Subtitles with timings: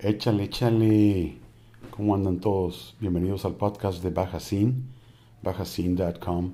[0.00, 1.38] Échale, échale.
[1.90, 2.94] ¿Cómo andan todos?
[3.00, 4.84] Bienvenidos al podcast de Bajacin,
[5.42, 6.52] bajacin.com.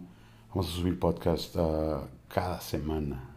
[0.49, 3.37] Vamos a subir podcast uh, cada semana.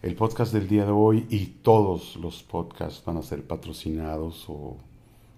[0.00, 4.78] El podcast del día de hoy y todos los podcasts van a ser patrocinados o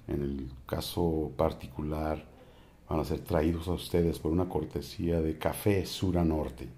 [0.07, 2.25] en el caso particular
[2.89, 6.69] van a ser traídos a ustedes por una cortesía de Café Sura Norte.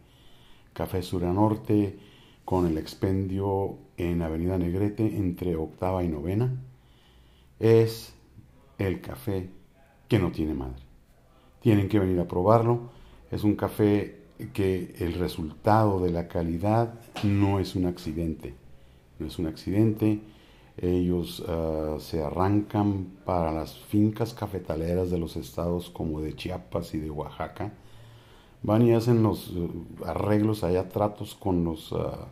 [0.72, 1.98] Café Sura Norte
[2.46, 6.50] con el expendio en Avenida Negrete entre octava y novena
[7.58, 8.14] es
[8.78, 9.50] el café
[10.08, 10.82] que no tiene madre.
[11.60, 12.90] Tienen que venir a probarlo.
[13.30, 18.54] Es un café que el resultado de la calidad no es un accidente.
[19.18, 20.20] No es un accidente.
[20.76, 26.98] Ellos uh, se arrancan para las fincas cafetaleras de los estados como de Chiapas y
[26.98, 27.72] de Oaxaca.
[28.62, 29.70] Van y hacen los uh,
[30.04, 32.26] arreglos allá, tratos con, los, uh,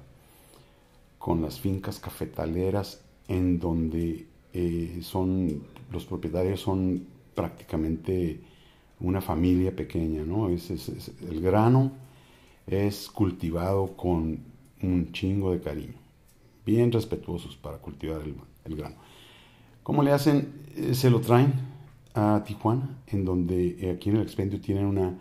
[1.19, 8.41] con las fincas cafetaleras en donde eh, son, los propietarios son prácticamente
[9.01, 10.49] una familia pequeña, ¿no?
[10.49, 11.93] Es, es, el grano
[12.67, 14.39] es cultivado con
[14.83, 15.95] un chingo de cariño,
[16.65, 18.97] bien respetuosos para cultivar el, el grano.
[19.83, 20.53] ¿Cómo le hacen?
[20.77, 21.53] Eh, se lo traen
[22.15, 25.19] a Tijuana, en donde eh, aquí en el expendio tienen una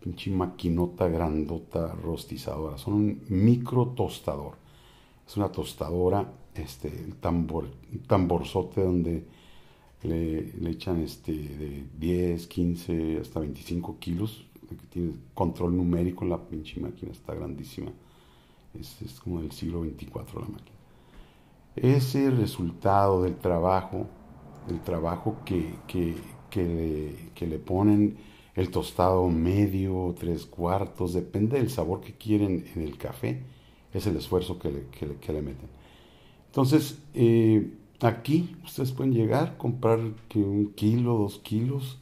[0.00, 4.54] pinche maquinota grandota rostizadora, son un micro tostador.
[5.26, 7.70] Es una tostadora este, el tambor,
[8.06, 9.24] tamborzote donde
[10.02, 16.38] le, le, echan este, de 10, 15 hasta 25 kilos, que tiene control numérico, la
[16.38, 17.92] pinche máquina está grandísima,
[18.78, 20.76] es, como del siglo 24 la máquina.
[21.76, 24.06] Ese resultado del trabajo,
[24.68, 26.14] del trabajo que, que,
[26.50, 28.16] que, le, que le ponen
[28.54, 33.42] el tostado medio, tres cuartos, depende del sabor que quieren en el café,
[33.92, 35.73] es el esfuerzo que le, que le meten.
[36.54, 37.68] Entonces, eh,
[38.00, 39.98] aquí ustedes pueden llegar, comprar
[40.36, 41.98] un kilo, dos kilos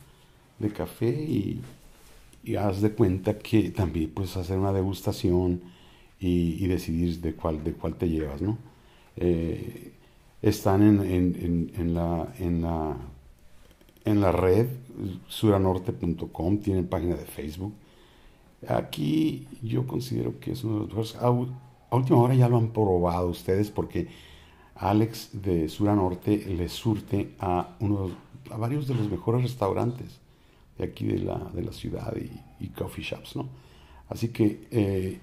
[0.58, 1.62] de café y,
[2.58, 5.62] haz de cuenta que también puedes hacer una degustación
[6.20, 8.58] y, decidir de cuál, de cuál te llevas, ¿no?
[9.16, 9.94] Eh,
[10.42, 12.96] están en, en, la, en, la,
[14.04, 14.66] en la red
[15.28, 17.72] suranorte.com, tienen página de Facebook.
[18.68, 21.16] Aquí yo considero que es uno de los.
[21.16, 24.08] A, a última hora ya lo han probado ustedes porque
[24.76, 28.10] Alex de Sura Norte le surte a, uno,
[28.50, 30.18] a varios de los mejores restaurantes
[30.78, 33.48] de aquí de la, de la ciudad y, y, coffee shops, ¿no?
[34.08, 35.18] Así que eh,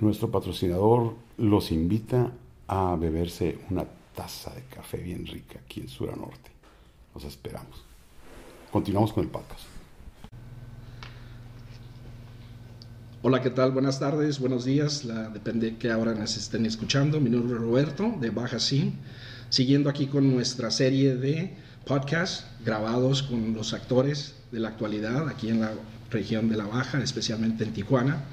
[0.00, 2.32] nuestro patrocinador los invita
[2.68, 6.50] a beberse una taza de café bien rica aquí en Sura Norte.
[7.14, 7.84] Los esperamos.
[8.70, 9.79] Continuamos con el podcast.
[13.22, 13.72] Hola, ¿qué tal?
[13.72, 15.04] Buenas tardes, buenos días.
[15.04, 17.20] La, depende de qué hora nos estén escuchando.
[17.20, 18.94] Mi nombre es Roberto de Baja Sin.
[19.50, 21.54] Siguiendo aquí con nuestra serie de
[21.84, 25.70] podcasts grabados con los actores de la actualidad aquí en la
[26.10, 28.24] región de la Baja, especialmente en Tijuana.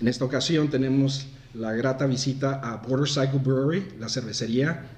[0.00, 4.90] En esta ocasión tenemos la grata visita a Border Cycle Brewery, la cervecería,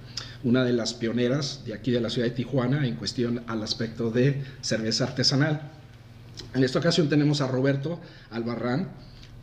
[0.45, 4.11] una de las pioneras de aquí de la ciudad de Tijuana en cuestión al aspecto
[4.11, 5.71] de cerveza artesanal.
[6.53, 7.99] En esta ocasión tenemos a Roberto
[8.31, 8.91] Albarrán,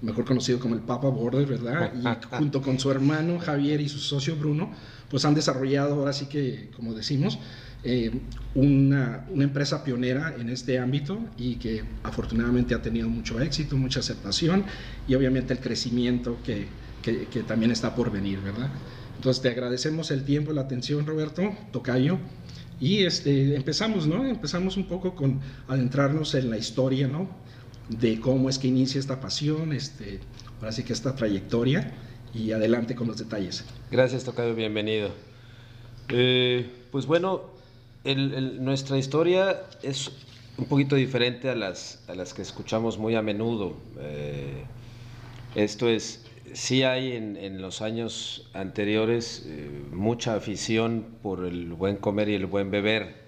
[0.01, 1.93] mejor conocido como el Papa Border, ¿verdad?
[1.93, 4.71] Y junto con su hermano Javier y su socio Bruno,
[5.09, 7.39] pues han desarrollado, ahora sí que, como decimos,
[7.83, 8.11] eh,
[8.55, 14.01] una, una, empresa pionera en este ámbito y que afortunadamente ha tenido mucho éxito, mucha
[14.01, 14.65] aceptación
[15.07, 16.67] y obviamente el crecimiento que,
[17.01, 18.69] que, que también está por venir, ¿verdad?
[19.15, 22.19] Entonces te agradecemos el tiempo, la atención, Roberto, Tocayo.
[22.79, 24.25] Y este, empezamos, ¿no?
[24.25, 27.29] Empezamos un poco con adentrarnos en la historia, ¿no?
[27.89, 30.19] De cómo es que inicia esta pasión, este,
[30.59, 31.91] ahora sí que esta trayectoria
[32.33, 33.65] y adelante con los detalles.
[33.91, 35.09] Gracias, Tocayo, bienvenido.
[36.09, 37.41] Eh, pues bueno,
[38.05, 40.11] nuestra historia es
[40.57, 43.75] un poquito diferente a las, a las que escuchamos muy a menudo.
[43.99, 44.63] Eh,
[45.55, 51.97] esto es, sí hay en, en los años anteriores eh, mucha afición por el buen
[51.97, 53.27] comer y el buen beber.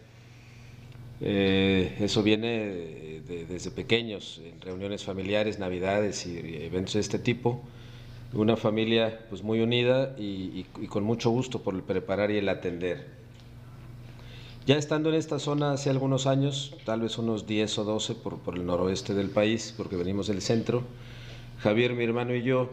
[1.19, 7.61] eso viene de, desde pequeños, en reuniones familiares, navidades y eventos de este tipo.
[8.33, 13.07] Una familia pues muy unida y, con mucho gusto por el preparar y el atender.
[14.65, 18.39] Ya estando en esta zona hace algunos años, tal vez unos 10 o 12 por,
[18.39, 20.83] por el noroeste del país, porque venimos del centro,
[21.59, 22.69] Javier, mi hermano y yo,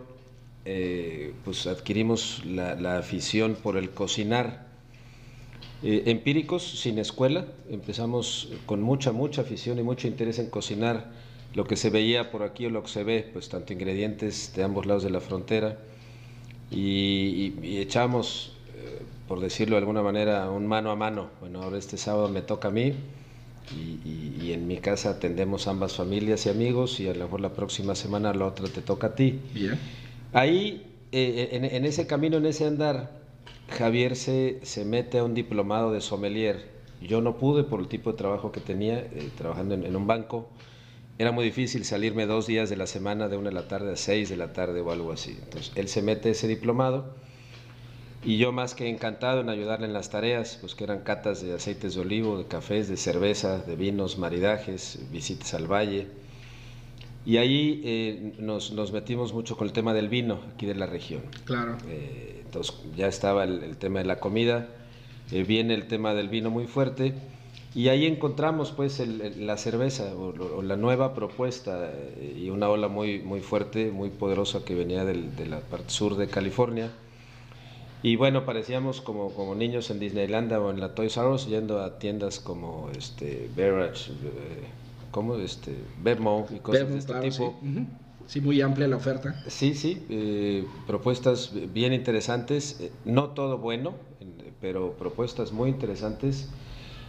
[0.65, 4.68] eh, pues adquirimos la afición por el cocinar
[5.83, 11.11] eh, empíricos, sin escuela, empezamos con mucha, mucha afición y mucho interés en cocinar
[11.55, 14.65] lo que se veía por aquí o lo que se ve, pues tanto ingredientes de
[14.65, 15.79] ambos lados de la frontera,
[16.71, 21.29] y, y, y echamos eh, por decirlo de alguna manera, un mano a mano.
[21.41, 22.95] Bueno, ahora este sábado me toca a mí
[23.77, 27.53] y, y, en mi casa atendemos ambas familias y amigos y a lo mejor la
[27.53, 29.39] próxima semana la otra te toca a ti.
[29.53, 29.79] Bien.
[30.33, 30.83] Ahí,
[31.13, 33.11] eh, en, en, ese camino, en ese andar,
[33.69, 36.69] Javier se, se mete a un diplomado de sommelier.
[37.01, 40.07] Yo no pude por el tipo de trabajo que tenía, eh, trabajando en, en, un
[40.07, 40.49] banco.
[41.19, 43.97] Era muy difícil salirme dos días de la semana, de una de la tarde a
[43.97, 45.37] seis de la tarde o algo así.
[45.43, 47.15] Entonces, él se mete a ese diplomado
[48.25, 51.55] y yo más que encantado en ayudarle en las tareas, pues que eran catas de
[51.55, 56.09] aceites de olivo, de cafés, de cerveza, de vinos, maridajes, visitas al valle.
[57.25, 60.87] Y ahí eh, nos, nos, metimos mucho con el tema del vino aquí de la
[60.87, 61.23] región.
[61.45, 61.77] Claro.
[61.89, 64.69] Eh, entonces ya estaba el, el, tema de la comida,
[65.31, 67.15] eh, viene el tema del vino muy fuerte
[67.75, 71.93] y ahí encontramos pues el, el, la cerveza o, o, la nueva propuesta
[72.37, 76.17] y una ola muy, muy fuerte, muy poderosa que venía del, de la parte sur
[76.17, 76.91] de California
[78.03, 81.83] y bueno, parecíamos como, como niños en Disneylandia o en la Toys R Us yendo
[81.83, 84.69] a tiendas como este Beverage, eh,
[85.11, 87.59] como este Bevmo y cosas Bevmo, de este claro, tipo.
[87.61, 87.67] Sí.
[87.67, 87.87] Uh -huh.
[88.29, 88.41] Sí.
[88.41, 89.43] muy amplia la oferta.
[89.49, 93.95] Sí, sí, eh, propuestas bien interesantes, eh, no todo bueno,
[94.61, 96.49] pero propuestas muy interesantes.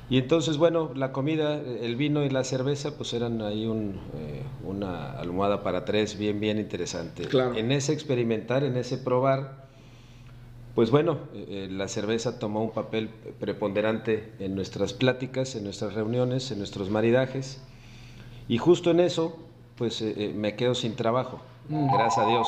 [0.09, 4.41] Y entonces, bueno, la comida, el vino y la cerveza, pues eran ahí un, eh,
[4.65, 7.25] una almohada para tres bien, bien interesante.
[7.25, 7.55] Claro.
[7.55, 9.67] En ese experimentar, en ese probar,
[10.73, 16.49] pues bueno, eh, la cerveza tomó un papel preponderante en nuestras pláticas, en nuestras reuniones,
[16.49, 17.61] en nuestros maridajes.
[18.47, 19.37] Y justo en eso,
[19.79, 21.91] pues eh, me quedo sin trabajo, mm.
[21.91, 22.47] gracias a Dios.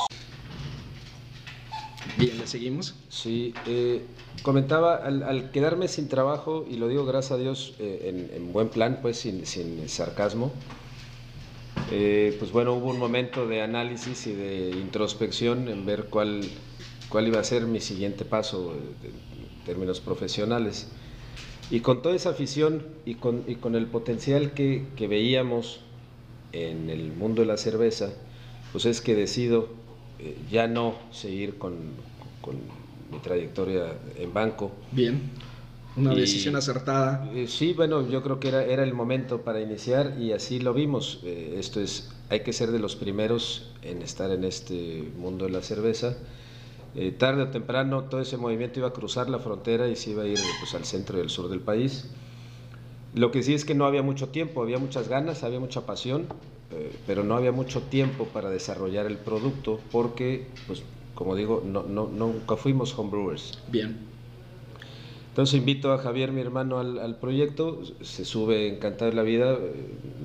[2.17, 2.93] Bien, ¿le seguimos?
[3.09, 4.05] Sí, eh,
[4.43, 8.69] comentaba, al, al, quedarme sin trabajo, y lo digo gracias a Dios en, en, buen
[8.69, 10.51] plan, pues sin, sin sarcasmo,
[11.89, 16.41] pues bueno, hubo un momento de análisis y de introspección en ver cuál
[17.11, 20.87] cuál iba a ser mi siguiente paso en términos profesionales.
[21.69, 25.81] Y con toda esa afición y con, y con el potencial que, que, veíamos
[26.53, 28.09] en el mundo de la cerveza,
[28.71, 29.69] pues es que decido
[30.19, 31.75] eh, ya no seguir con,
[32.41, 32.55] con,
[33.11, 34.71] mi trayectoria en banco.
[34.93, 35.19] Bien,
[35.97, 37.29] una y, decisión acertada.
[37.33, 40.73] Eh, sí, bueno, yo creo que era, era el momento para iniciar y así lo
[40.73, 41.19] vimos.
[41.23, 45.51] Eh, esto es, hay que ser de los primeros en estar en este mundo de
[45.51, 46.15] la cerveza.
[46.93, 50.23] Eh, tarde o temprano todo ese movimiento iba a cruzar la frontera y se iba
[50.23, 52.05] a ir pues, al centro y al sur del país.
[53.13, 56.27] Lo que sí es que no había mucho tiempo, había muchas ganas, había mucha pasión,
[56.71, 60.83] eh, pero no había mucho tiempo para desarrollar el producto porque, pues,
[61.15, 63.59] como digo, no, no, nunca fuimos homebrewers.
[63.67, 63.97] Bien.
[65.29, 69.53] Entonces invito a Javier, mi hermano, al, al proyecto, se sube encantado de la vida,
[69.53, 69.73] eh,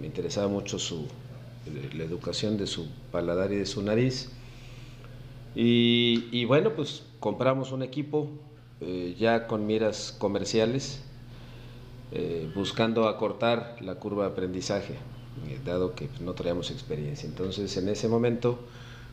[0.00, 1.06] me interesaba mucho su,
[1.94, 4.30] la educación de su paladar y de su nariz.
[5.54, 8.28] Y, y, bueno, pues compramos un equipo
[8.80, 11.02] eh, ya con miras comerciales,
[12.12, 14.94] eh, buscando acortar la curva de aprendizaje,
[15.48, 17.28] eh, dado que pues, no traíamos experiencia.
[17.28, 18.58] Entonces, en ese momento,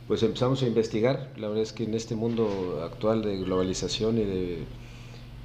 [0.07, 1.31] pues empezamos a investigar.
[1.37, 4.65] La verdad es que en este mundo actual de globalización y, de,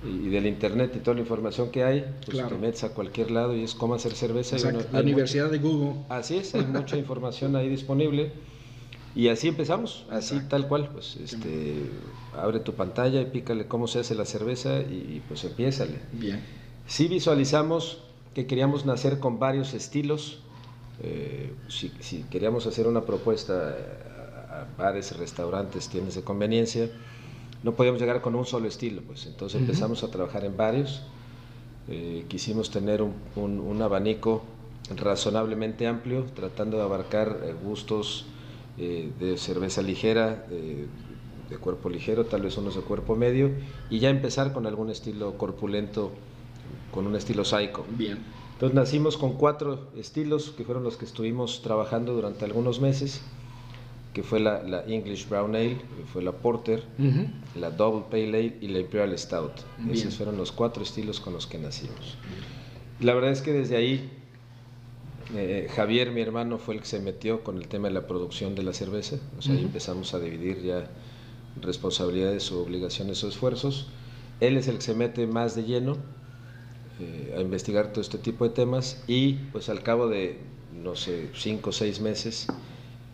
[0.06, 2.50] y del Internet y toda la información que hay, pues claro.
[2.50, 4.58] te metes a cualquier lado y es cómo hacer cerveza.
[4.58, 6.02] Y uno, la Universidad de Google.
[6.08, 8.32] Así es, hay mucha información ahí disponible.
[9.14, 10.48] Y así empezamos, así Exacto.
[10.50, 11.90] tal cual, pues este,
[12.36, 15.98] abre tu pantalla y pícale cómo se hace la cerveza y, y pues empiézale.
[16.12, 16.40] Bien.
[16.88, 17.98] Sí visualizamos
[18.34, 20.40] que queríamos nacer con varios estilos,
[21.02, 23.76] eh, si, si, queríamos hacer una propuesta
[24.50, 26.90] a bares, restaurantes, tiendas de conveniencia,
[27.62, 29.26] no podíamos llegar con un solo estilo, pues.
[29.26, 29.66] Entonces uh -huh.
[29.66, 31.02] empezamos a trabajar en varios,
[31.88, 34.42] eh, quisimos tener un, un, un, abanico
[34.96, 38.26] razonablemente amplio, tratando de abarcar eh, gustos,
[38.78, 40.86] eh, de cerveza ligera, de,
[41.50, 43.50] de, cuerpo ligero, tal vez unos de cuerpo medio,
[43.90, 46.12] y ya empezar con algún estilo corpulento,
[46.98, 47.86] con un estilo psycho.
[47.96, 48.18] Bien.
[48.54, 53.20] Entonces nacimos con cuatro estilos que fueron los que estuvimos trabajando durante algunos meses,
[54.12, 55.76] que fue la, la English Brown Ale,
[56.12, 57.28] fue la Porter, uh -huh.
[57.54, 59.52] la Double Pale Ale y la Imperial Stout.
[59.78, 59.96] Bien.
[59.96, 62.18] Esos fueron los cuatro estilos con los que nacimos.
[62.98, 64.10] La verdad es que desde ahí
[65.36, 68.56] eh, Javier, mi hermano, fue el que se metió con el tema de la producción
[68.56, 69.18] de la cerveza.
[69.38, 69.58] O sea, uh -huh.
[69.60, 70.90] ahí empezamos a dividir ya
[71.62, 73.86] responsabilidades o obligaciones o esfuerzos.
[74.40, 75.96] Él es el que se mete más de lleno
[77.00, 80.38] eh, a investigar todo este tipo de temas y pues al cabo de,
[80.82, 82.46] no sé, cinco o seis meses,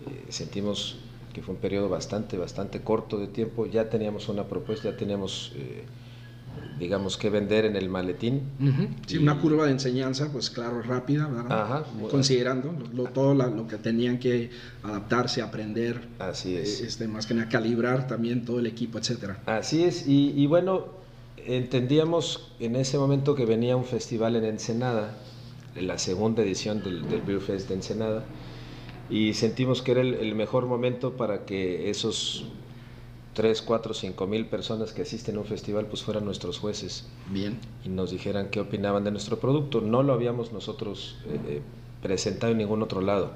[0.07, 0.99] eh, sentimos
[1.33, 5.53] que fue un periodo bastante, bastante corto de tiempo, ya teníamos una propuesta, ya teníamos
[5.57, 5.85] eh,
[6.79, 8.43] digamos, que vender en el maletín.
[8.61, 8.89] Uh -huh.
[9.07, 9.19] Sí, y...
[9.19, 11.63] una curva de enseñanza, pues claro, rápida, ¿verdad?
[11.63, 14.51] Ajá, Considerando lo, todo la, lo que tenían que
[14.83, 16.01] adaptarse, aprender.
[16.19, 16.81] Así es.
[16.81, 19.41] Este, más que nada calibrar también todo el equipo, etcétera.
[19.47, 21.04] Así es, y, y bueno,
[21.47, 25.17] entendíamos en ese momento que venía un festival en Ensenada,
[25.75, 28.25] en la segunda edición del, del Beer Fest de Ensenada,
[29.11, 32.47] y sentimos que era el, el mejor momento para que esos
[33.35, 37.07] 3, 4, 5 mil personas que asisten a un festival pues fueran nuestros jueces.
[37.31, 37.59] Bien.
[37.85, 39.81] Y nos dijeran qué opinaban de nuestro producto.
[39.81, 41.63] No lo habíamos nosotros eh, eh,
[42.03, 43.33] presentado en ningún otro lado.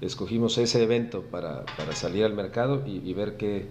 [0.00, 3.66] Escogimos ese evento para, para salir al mercado y, y ver qué,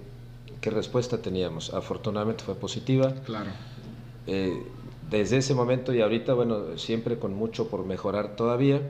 [0.62, 1.74] qué, respuesta teníamos.
[1.74, 3.14] Afortunadamente fue positiva.
[3.26, 3.50] Claro.
[4.28, 4.64] Eh,
[5.10, 8.82] desde ese momento y ahorita, bueno, siempre con mucho por mejorar todavía.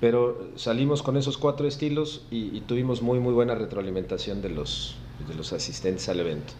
[0.00, 4.96] Pero salimos con esos cuatro estilos y, y tuvimos muy, muy buena retroalimentación de los,
[5.26, 6.52] de los asistentes al evento.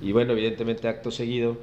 [0.00, 1.56] Y bueno, evidentemente acto seguido,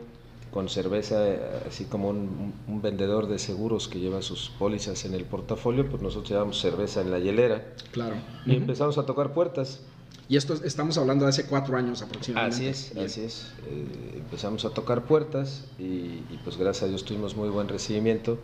[0.52, 1.24] con cerveza,
[1.68, 6.02] así como un, un, vendedor de seguros que lleva sus pólizas en el portafolio, pues
[6.02, 7.74] nosotros llevamos cerveza en la hielera.
[7.92, 8.16] Claro.
[8.46, 8.58] Y uh -huh.
[8.58, 9.82] empezamos a tocar puertas.
[10.28, 12.56] Y esto estamos hablando de hace cuatro años aproximadamente.
[12.56, 13.06] Así es, Bien.
[13.08, 13.52] así es.
[13.68, 18.38] Eh, empezamos a tocar puertas y, y, pues gracias a Dios tuvimos muy buen recibimiento.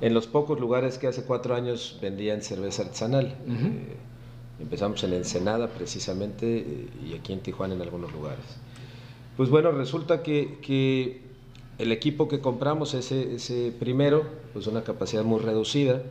[0.00, 3.36] En los pocos lugares que hace cuatro años vendían cerveza artesanal.
[3.46, 3.66] Uh -huh.
[3.66, 3.96] eh,
[4.60, 8.44] Empezamos en Ensenada precisamente eh, y aquí en Tijuana en algunos lugares.
[9.36, 11.20] Pues bueno, resulta que, que
[11.78, 16.02] el equipo que compramos, ese, ese, primero, pues una capacidad muy reducida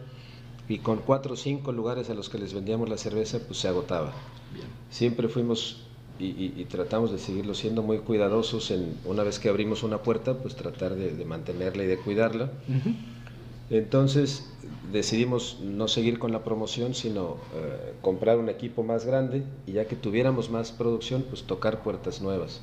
[0.69, 3.67] y con cuatro o cinco lugares a los que les vendíamos la cerveza, pues se
[3.67, 4.13] agotaba.
[4.53, 4.67] Bien.
[4.89, 5.83] Siempre fuimos
[6.19, 9.99] y, y, y, tratamos de seguirlo siendo muy cuidadosos en una vez que abrimos una
[9.99, 12.45] puerta, pues tratar de, de mantenerla y de cuidarla.
[12.67, 12.95] Uh -huh.
[13.69, 14.49] Entonces
[14.91, 19.85] decidimos no seguir con la promoción, sino eh, comprar un equipo más grande y ya
[19.85, 22.61] que tuviéramos más producción, pues tocar puertas nuevas.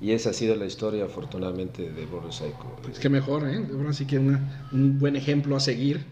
[0.00, 2.76] Y esa ha sido la historia, afortunadamente, de Boris Psycho.
[2.82, 3.66] Pues qué mejor, ¿eh?
[3.72, 6.04] Ahora sí que una, un buen ejemplo a seguir,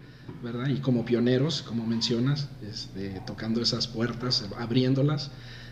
[0.43, 0.67] ¿verdad?
[0.67, 5.31] Y como pioneros, como mencionas, este, tocando esas puertas, abriéndolas.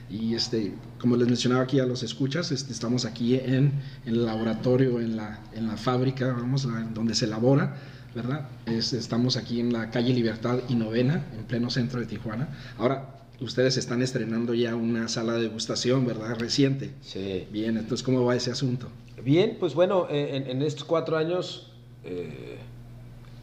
[0.10, 4.26] Y este, como les mencionaba aquí a los escuchas, este, estamos aquí en, en, el
[4.26, 7.76] laboratorio, en la, en la fábrica, vamos, donde se elabora
[8.14, 8.48] ¿verdad?
[8.66, 12.50] Es, estamos aquí en la calle Libertad y Novena, en pleno centro de Tijuana.
[12.78, 16.38] Ahora, ustedes están estrenando ya una sala de degustación, ¿verdad?
[16.38, 16.92] Reciente.
[17.02, 17.48] Sí.
[17.52, 18.90] Bien, entonces, ¿cómo va ese asunto?
[19.24, 21.72] Bien, pues bueno, en, en estos cuatro años
[22.04, 22.60] eh,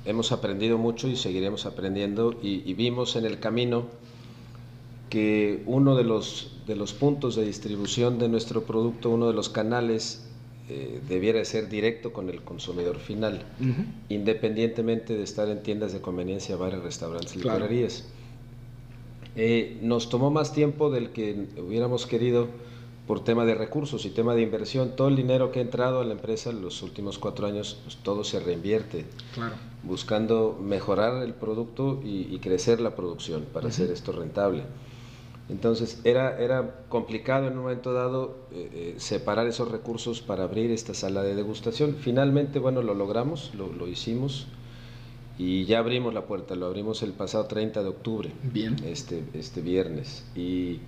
[0.04, 3.84] hemos aprendido mucho y seguiremos aprendiendo y, y, vimos en el camino
[5.10, 9.48] que uno de los, de los puntos de distribución de nuestro producto, uno de los
[9.48, 10.24] canales
[10.68, 13.86] eh, debiera ser directo con el consumidor final, uh -huh.
[14.08, 17.58] independientemente de estar en tiendas de conveniencia, bares, restaurantes, claro.
[17.58, 18.04] librerías.
[19.34, 22.46] Eh, nos tomó más tiempo del que hubiéramos querido
[23.08, 24.94] por tema de recursos y tema de inversión.
[24.94, 27.96] Todo el dinero que ha entrado a la empresa en los últimos cuatro años, pues
[27.96, 29.56] todo se reinvierte, claro.
[29.82, 33.72] Buscando mejorar el producto y, y, crecer la producción para uh -huh.
[33.72, 34.62] hacer esto rentable.
[35.50, 40.70] Entonces era, era complicado en un momento dado eh, eh, separar esos recursos para abrir
[40.70, 41.96] esta sala de degustación.
[41.96, 44.46] Finalmente, bueno, lo logramos, lo, lo, hicimos
[45.38, 48.76] y ya abrimos la puerta, lo abrimos el pasado 30 de octubre, Bien.
[48.84, 50.24] Este, este viernes.
[50.36, 50.78] Y,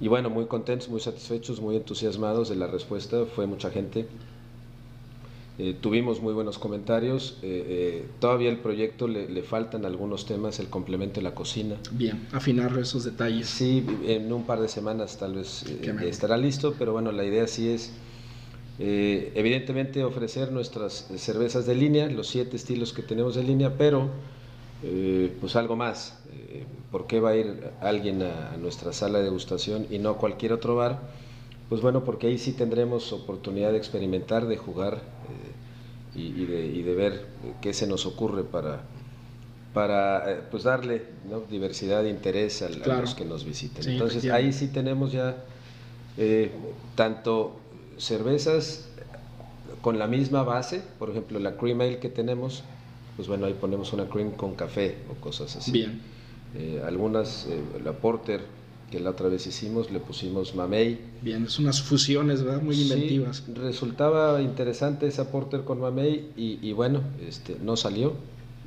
[0.00, 4.08] y bueno, muy contentos, muy satisfechos, muy entusiasmados de la respuesta, fue mucha gente.
[5.58, 7.38] Eh, tuvimos muy buenos comentarios.
[7.42, 11.76] Eh, eh, todavía el proyecto le, le, faltan algunos temas, el complemento de la cocina.
[11.90, 13.48] Bien, afinar esos detalles.
[13.48, 15.64] Sí, en un par de semanas tal vez
[16.02, 17.92] estará listo, pero bueno, la idea sí es
[18.78, 24.10] evidentemente ofrecer nuestras cervezas de línea, los siete estilos que tenemos de línea, pero
[25.38, 26.18] pues algo más.
[26.90, 30.18] ¿Por qué va a ir alguien a, a nuestra sala de degustación y no a
[30.18, 31.00] cualquier otro bar?
[31.72, 34.96] Pues bueno, porque ahí sí tendremos oportunidad de experimentar, de jugar
[36.14, 37.24] eh, y, y, de, y, de, ver
[37.62, 38.82] qué se nos ocurre para,
[39.72, 41.40] para eh, pues darle ¿no?
[41.40, 42.92] diversidad de interés a, claro.
[42.92, 43.84] a, los que nos visiten.
[43.84, 45.44] Sí, Entonces ahí sí tenemos ya
[46.18, 46.50] eh,
[46.94, 47.56] tanto
[47.96, 48.90] cervezas
[49.80, 52.64] con la misma base, por ejemplo la cream ale que tenemos,
[53.16, 55.72] pues bueno, ahí ponemos una cream con café o cosas así.
[55.72, 56.02] Bien.
[56.54, 57.48] Eh, algunas,
[57.82, 58.42] la porter
[58.92, 61.00] que la otra vez hicimos, le pusimos mamey.
[61.22, 62.60] Bien, es unas fusiones, ¿verdad?
[62.60, 63.42] Muy inventivas.
[63.46, 68.10] Sí, resultaba interesante esa porter con mamey y, y bueno, este, no salió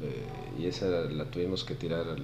[0.01, 0.23] eh,
[0.59, 2.23] y esa la tuvimos que tirar al,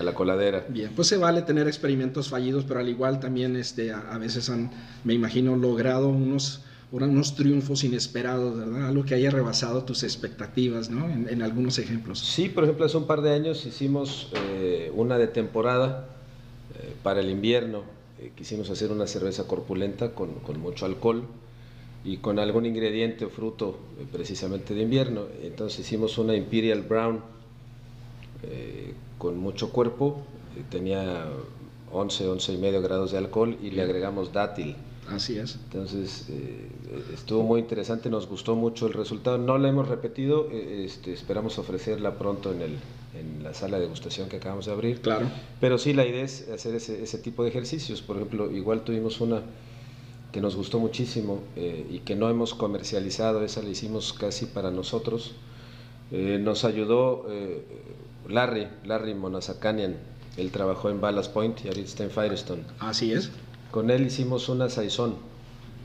[0.00, 0.64] a la coladera.
[0.70, 4.48] Bien, pues se vale tener experimentos fallidos, pero al igual también este, a, a veces
[4.48, 4.70] han,
[5.04, 8.88] me imagino, logrado unos unos triunfos inesperados, ¿verdad?
[8.88, 11.04] Algo que haya rebasado tus expectativas, ¿no?
[11.10, 12.18] En, en algunos ejemplos.
[12.18, 16.08] Sí, por ejemplo, hace un par de años hicimos eh, una de temporada
[17.08, 17.84] para el invierno.
[18.18, 21.24] Eh, quisimos hacer una cerveza corpulenta con, con, mucho alcohol
[22.04, 25.22] y con algún ingrediente o fruto eh, precisamente de invierno.
[25.42, 27.22] Entonces hicimos una Imperial Brown
[29.16, 30.20] con mucho cuerpo,
[30.70, 31.24] tenía
[31.90, 34.76] 11, 11 y medio grados de alcohol y le agregamos dátil.
[35.08, 35.54] Así es.
[35.64, 36.68] Entonces, eh,
[37.14, 39.38] estuvo muy interesante, nos gustó mucho el resultado.
[39.38, 42.78] No la hemos repetido, eh, este, esperamos ofrecerla pronto en, el,
[43.14, 45.00] en la sala de degustación que acabamos de abrir.
[45.00, 45.26] Claro.
[45.60, 48.02] Pero sí, la idea es hacer ese, ese tipo de ejercicios.
[48.02, 49.42] Por ejemplo, igual tuvimos una
[50.32, 54.70] que nos gustó muchísimo eh, y que no hemos comercializado, esa la hicimos casi para
[54.70, 55.34] nosotros.
[56.10, 57.26] nos ayudó
[58.28, 59.96] Larry, Larry Monazakanian,
[60.36, 62.62] él trabajó en Ballast Point y ahorita está en Firestone.
[62.78, 63.30] Así es.
[63.70, 65.16] Con él hicimos una saizón.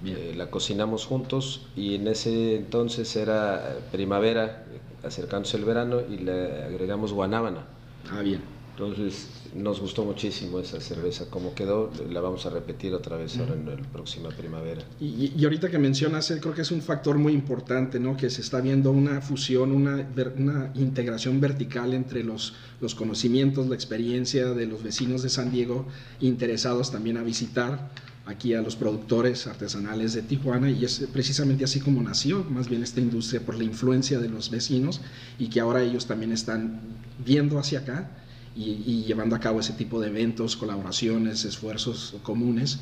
[0.06, 4.66] Eh, la cocinamos juntos y en ese entonces era primavera,
[5.04, 7.66] acercándose el verano y le agregamos guanábana.
[8.12, 8.42] Ah, bien.
[8.76, 13.54] Entonces nos gustó muchísimo esa cerveza, como quedó, la vamos a repetir otra vez ahora
[13.54, 14.82] en la próxima primavera.
[15.00, 18.18] Y, y, ahorita que mencionas, creo que es un factor muy importante, ¿no?
[18.18, 23.76] Que se está viendo una fusión, una, una integración vertical entre los, los conocimientos, la
[23.76, 25.86] experiencia de los vecinos de San Diego
[26.20, 27.92] interesados también a visitar
[28.26, 32.82] aquí a los productores artesanales de Tijuana y es precisamente así como nació más bien
[32.82, 35.02] esta industria por la influencia de los vecinos
[35.38, 36.80] y que ahora ellos también están
[37.24, 38.23] viendo hacia acá
[38.56, 42.80] y, llevando a cabo ese tipo de eventos, colaboraciones, esfuerzos comunes.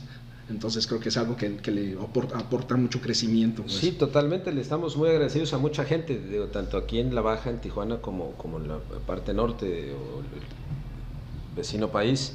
[0.49, 3.63] Entonces creo que es algo que, le aporta, mucho crecimiento.
[3.63, 3.75] Pues.
[3.75, 4.51] Sí, totalmente.
[4.51, 6.15] Le estamos muy agradecidos a mucha gente,
[6.51, 11.55] tanto aquí en La Baja, en Tijuana, como, como en la parte norte o el
[11.55, 12.33] vecino país.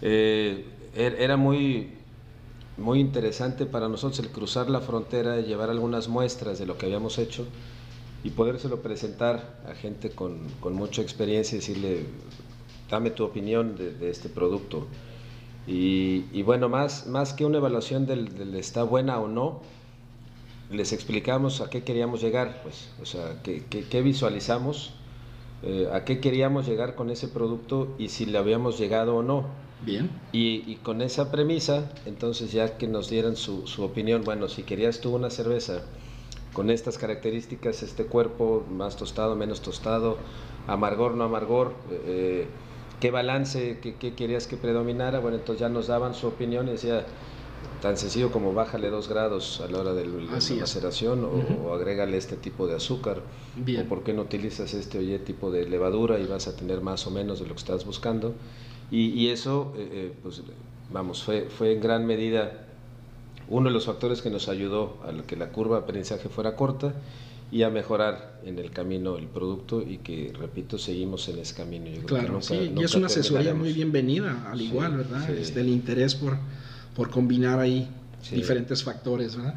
[0.00, 0.64] Eh,
[0.94, 1.90] er, era muy,
[2.78, 7.18] muy interesante para nosotros el cruzar la frontera, llevar algunas muestras de lo que habíamos
[7.18, 7.46] hecho
[8.24, 12.06] y podérselo presentar a gente con, con mucha experiencia y decirle,
[12.92, 14.86] dame tu opinión de, este producto.
[15.66, 19.60] Y, bueno, más, más que una evaluación del, está buena o no,
[20.70, 24.92] les explicamos a qué queríamos llegar, pues, o sea, qué, qué, visualizamos,
[25.62, 29.46] eh, a qué queríamos llegar con ese producto y si le habíamos llegado o no.
[29.84, 30.10] Bien.
[30.32, 34.62] Y, y con esa premisa, entonces ya que nos dieran su, su, opinión, bueno, si
[34.62, 35.82] querías tú una cerveza
[36.52, 40.18] con estas características, este cuerpo más tostado, menos tostado,
[40.66, 42.46] amargor, no amargor, eh,
[43.02, 45.18] qué balance, qué, querías que predominara.
[45.18, 47.04] Bueno, entonces ya nos daban su opinión y decía,
[47.80, 52.36] tan sencillo como bájale dos grados a la hora de la maceración o, agrégale este
[52.36, 53.22] tipo de azúcar.
[53.58, 57.04] O por qué no utilizas este oye tipo de levadura y vas a tener más
[57.08, 58.36] o menos de lo que estás buscando.
[58.92, 60.42] Y, eso, eh, eh, pues
[60.92, 62.66] vamos, fue, fue en gran medida
[63.48, 66.94] uno de los factores que nos ayudó a que la curva de aprendizaje fuera corta
[67.52, 71.86] y a mejorar en el camino el producto y que, repito, seguimos en ese camino.
[72.06, 75.26] claro, sí, y es una asesoría muy bienvenida, al igual, ¿verdad?
[75.26, 75.34] Sí.
[75.38, 76.38] Este, el interés por,
[76.96, 77.88] por combinar ahí
[78.30, 79.54] diferentes factores, ¿verdad?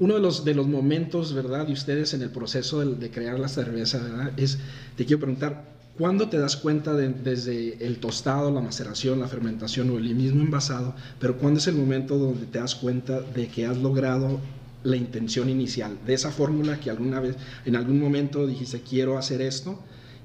[0.00, 3.38] Uno de los, de los momentos, ¿verdad?, de ustedes en el proceso de, de crear
[3.38, 4.32] la cerveza, ¿verdad?
[4.38, 4.58] Es,
[4.96, 9.90] te quiero preguntar, ¿Cuándo te das cuenta de, desde el tostado, la maceración, la fermentación
[9.90, 10.92] o el mismo envasado?
[11.20, 14.40] Pero ¿cuándo es el momento donde te das cuenta de que has logrado
[14.84, 19.40] la intención inicial, de esa fórmula que alguna vez, en algún momento dijiste quiero hacer
[19.40, 19.78] esto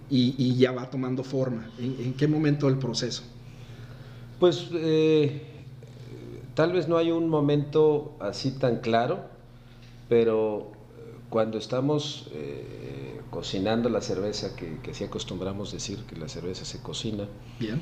[0.10, 1.70] y, ya va tomando forma.
[1.80, 3.24] ¿En, qué momento del proceso?
[4.40, 5.42] Pues eh,
[6.56, 9.22] tal vez no hay un momento así tan claro,
[10.10, 16.28] pero eh, cuando estamos eh, cocinando la cerveza, que, que así acostumbramos decir que la
[16.28, 17.28] cerveza se cocina,
[17.60, 17.80] Bien.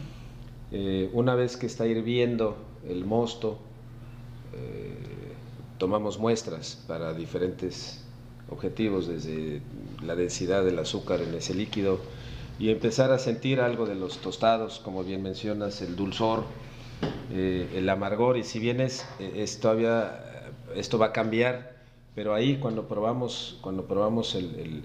[1.13, 3.59] una vez que está hirviendo el mosto,
[5.77, 8.03] tomamos muestras para diferentes
[8.49, 9.61] objetivos, desde
[10.01, 11.99] la densidad del azúcar en ese líquido
[12.59, 16.43] y empezar a sentir algo de los tostados, como bien mencionas, el dulzor,
[17.31, 21.75] eh, el amargor, y si bien es, es, todavía, esto va a cambiar,
[22.15, 24.81] pero ahí cuando probamos, cuando probamos el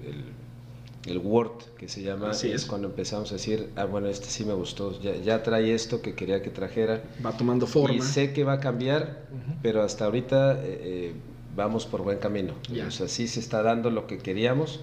[1.11, 2.67] Word que se llama, es.
[2.67, 6.15] cuando empezamos a decir, ah, bueno, este sí me gustó, ya, ya, trae esto que
[6.15, 7.03] quería que trajera.
[7.25, 7.97] Va tomando forma.
[7.97, 9.27] Y sé que va a cambiar,
[9.63, 11.13] pero hasta ahorita eh, eh,
[11.57, 12.55] vamos por buen camino.
[12.87, 14.81] O sea, sí se está dando lo que queríamos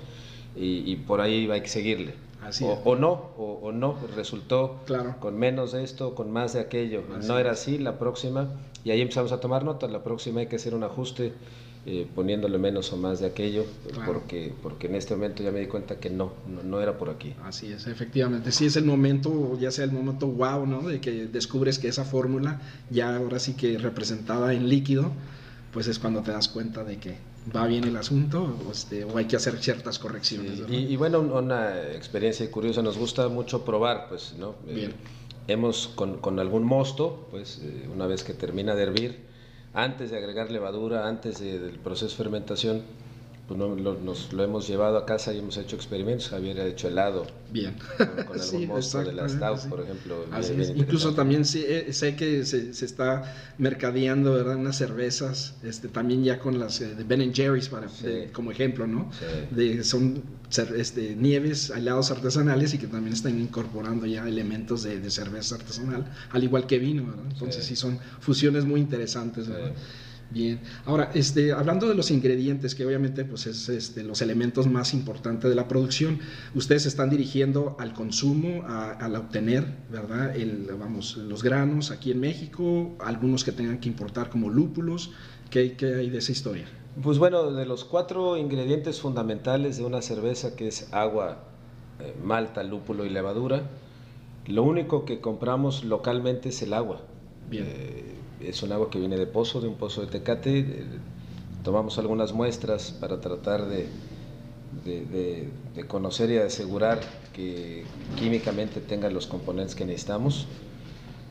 [0.55, 2.13] y, por ahí hay que seguirle.
[2.41, 5.15] Así o, o, no, o, no, resultó claro.
[5.19, 7.03] con menos de esto, con más de aquello.
[7.27, 8.49] no era así, la próxima,
[8.83, 11.33] y ahí empezamos a tomar nota, la próxima hay que hacer un ajuste
[11.91, 13.65] eh, poniéndole menos o más de aquello,
[14.05, 17.33] porque, porque en este momento ya me di cuenta que no, no, era por aquí.
[17.43, 18.51] Así es, efectivamente.
[18.51, 20.83] Sí es el momento, ya sea el momento wow, ¿no?
[20.83, 25.11] De que descubres que esa fórmula, ya ahora sí que representada en líquido,
[25.73, 27.17] pues es cuando te das cuenta de que
[27.55, 30.61] va bien el asunto o, este, o hay que hacer ciertas correcciones.
[30.69, 34.53] y, bueno, una experiencia curiosa, nos gusta mucho probar, pues, ¿no?
[34.67, 34.93] Eh, bien.
[35.47, 39.28] hemos con, con, algún mosto, pues eh, una vez que termina de hervir,
[39.73, 42.83] antes de agregar levadura, antes del proceso de fermentación,
[43.49, 46.29] pues nos lo hemos llevado a casa y hemos hecho experimentos.
[46.29, 47.25] Javier ha hecho helado.
[47.51, 47.75] Bien.
[47.97, 50.23] Con, con algún monstruo de la Stout, por ejemplo.
[50.75, 53.23] Incluso también sé, sé que se, se, está
[53.57, 54.55] mercadeando, ¿verdad?
[54.55, 57.87] Unas cervezas, este, también ya con las eh, de Ben Jerry's para,
[58.33, 59.09] como ejemplo, ¿no?
[59.49, 60.21] De, son
[60.75, 66.05] este, nieves, helados artesanales y que también están incorporando ya elementos de, de cerveza artesanal,
[66.29, 67.25] al igual que vino, ¿verdad?
[67.31, 69.73] Entonces sí, son fusiones muy interesantes, ¿verdad?
[70.31, 74.93] Bien, ahora, este, hablando de los ingredientes, que obviamente pues, es este, los elementos más
[74.93, 76.19] importantes de la producción,
[76.53, 80.35] ustedes están dirigiendo al consumo, al obtener, ¿verdad?
[80.35, 85.11] El, vamos, los granos aquí en México, algunos que tengan que importar como lúpulos,
[85.49, 86.67] ¿qué, qué hay de esa historia?
[87.01, 91.39] Pues bueno, de los cuatro ingredientes fundamentales de una cerveza, que es agua,
[91.99, 93.63] eh, malta, lúpulo y levadura,
[94.45, 97.01] lo único que compramos localmente es el agua.
[97.49, 97.65] Bien.
[97.67, 100.59] Eh, es un agua que viene de pozo, de un pozo de Tecate.
[100.59, 100.85] Eh,
[101.63, 103.87] tomamos algunas muestras para tratar de,
[104.85, 105.49] de,
[105.87, 106.99] conocer y asegurar
[107.33, 107.85] que
[108.17, 110.47] químicamente tenga los componentes que necesitamos.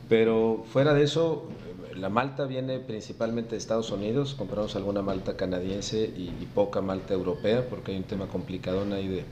[0.07, 1.47] Pero fuera de eso,
[1.95, 7.67] la malta viene principalmente de Estados Unidos, compramos alguna malta canadiense y, poca malta europea
[7.69, 9.23] porque hay un tema complicado ahí de,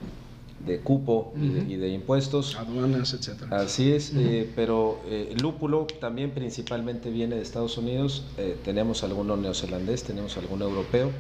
[0.66, 2.56] de cupo y, de, impuestos.
[2.56, 3.58] Aduanas, etcétera.
[3.58, 9.04] Así es, eh, pero eh, el lúpulo también principalmente viene de Estados Unidos, eh, tenemos
[9.04, 11.12] alguno neozelandés, tenemos alguno europeo.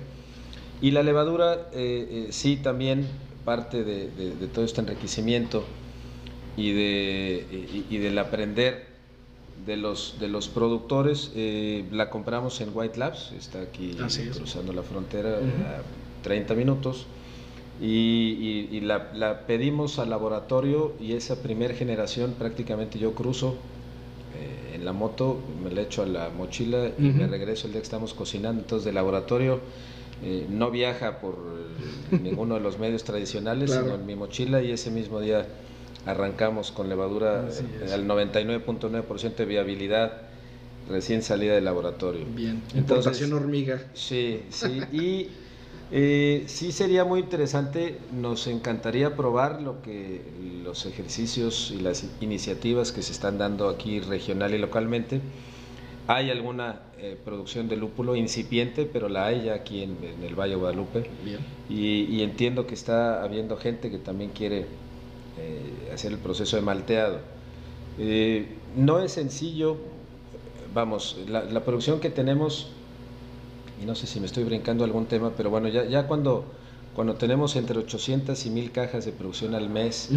[0.81, 1.69] Y la levadura
[2.29, 3.07] sí también
[3.45, 5.63] parte de, todo este enriquecimiento
[6.55, 8.85] y, de, y, del aprender
[9.65, 11.31] de los, de los productores.
[11.91, 13.97] la compramos en White Labs, está aquí
[14.35, 17.07] cruzando la frontera a 30 minutos
[17.79, 23.57] y, la, pedimos al laboratorio y esa primera generación prácticamente yo cruzo
[24.35, 27.81] eh, en la moto, me la echo a la mochila y me regreso el día
[27.81, 28.61] que estamos cocinando.
[28.61, 29.59] Entonces, del laboratorio
[30.23, 31.37] eh, no viaja por
[32.11, 35.45] ninguno de los medios tradicionales, sino en mi mochila y ese mismo día
[36.07, 40.13] arrancamos con levadura eh, al 99.9% de viabilidad
[40.89, 42.25] recién salida del laboratorio.
[42.33, 43.81] Bien, importación hormiga.
[43.93, 45.29] Sí, sí, y
[45.89, 50.21] eh, sí sería muy interesante, nos encantaría probar lo que
[50.63, 55.21] los ejercicios y las iniciativas que se están dando aquí regional y localmente.
[56.07, 60.51] Hay alguna eh, producción de lúpulo incipiente, pero la hay ya aquí en, el Valle
[60.51, 61.09] de Guadalupe.
[61.69, 64.65] Y, entiendo que está habiendo gente que también quiere
[65.37, 67.19] eh, hacer el proceso de malteado.
[68.75, 69.77] no es sencillo,
[70.73, 72.71] vamos, la producción que tenemos
[73.81, 76.45] y no sé si me estoy brincando algún tema, pero bueno, ya, ya cuando,
[76.95, 80.09] cuando tenemos entre 800 y 1000 cajas de producción al mes,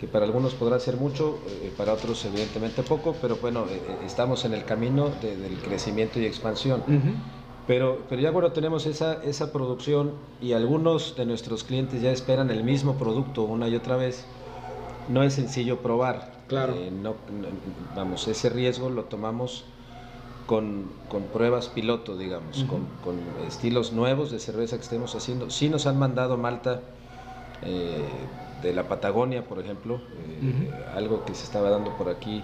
[0.00, 3.96] que para algunos podrá ser mucho, eh, para otros evidentemente poco, pero bueno, eh, eh,
[4.04, 6.82] estamos en el camino del crecimiento y expansión.
[7.68, 12.50] Pero, pero ya cuando tenemos esa, esa producción y algunos de nuestros clientes ya esperan
[12.50, 14.24] el mismo producto una y otra vez,
[15.08, 16.32] no es sencillo probar.
[16.48, 16.74] Claro.
[16.90, 17.14] no,
[17.94, 19.64] vamos, ese riesgo lo tomamos
[20.52, 23.16] con, con pruebas piloto, digamos, con, con,
[23.48, 25.48] estilos nuevos de cerveza que estemos haciendo.
[25.48, 26.82] Sí nos han mandado Malta
[27.62, 28.04] eh,
[28.62, 32.42] de la Patagonia, por ejemplo, eh, algo que se estaba dando por aquí,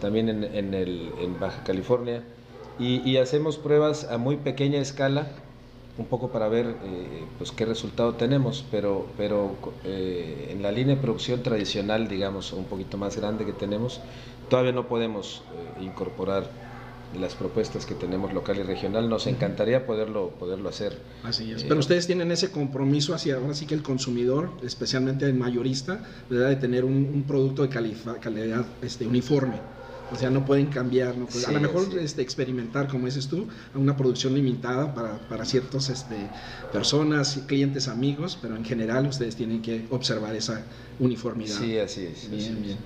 [0.00, 2.22] también en, en, el, en Baja California,
[2.78, 5.26] y, y, hacemos pruebas a muy pequeña escala,
[5.98, 11.02] un poco para ver eh, pues qué resultado tenemos, pero, pero en la línea de
[11.02, 14.00] producción tradicional, digamos, un poquito más grande que tenemos,
[14.48, 15.42] todavía no podemos
[15.80, 16.67] incorporar de
[17.14, 19.08] las propuestas que tenemos local y regional.
[19.08, 20.98] Nos encantaría poderlo, poderlo hacer.
[21.22, 21.62] Así es.
[21.62, 26.00] Eh, Pero ustedes tienen ese compromiso hacia ahora sí que el consumidor, especialmente el mayorista,
[26.28, 29.60] de tener un, producto de calidad este, uniforme.
[30.10, 31.28] O sea, no pueden cambiar, ¿no?
[31.46, 35.90] a lo mejor este, experimentar, como dices tú, a una producción limitada para, para ciertas
[35.90, 36.16] este,
[36.72, 40.62] personas, clientes, amigos, pero en general ustedes tienen que observar esa
[40.98, 41.58] uniformidad.
[41.58, 42.30] Sí, así es.
[42.30, 42.78] Bien, bien.